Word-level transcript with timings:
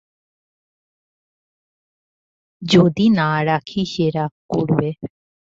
যদি 2.61 3.05
না 3.19 3.31
রাখি, 3.45 3.81
সে 3.85 4.05
রাগ 4.15 4.31
করবে। 4.49 4.89